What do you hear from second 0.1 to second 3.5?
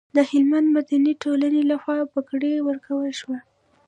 د هلمند مدني ټولنې لخوا بګړۍ ورکول شوه.